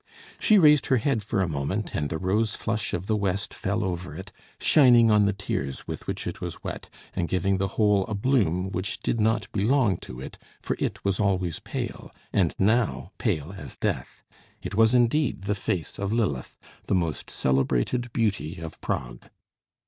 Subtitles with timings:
[0.39, 3.83] She raised her head for a moment, and the rose flush of the west fell
[3.83, 8.05] over it, shining on the tears with which it was wet, and giving the whole
[8.07, 13.11] a bloom which did not belong to it, for it was always pale, and now
[13.19, 14.23] pale as death.
[14.63, 16.57] It was indeed the face of Lilith,
[16.87, 19.29] the most celebrated beauty of Prague.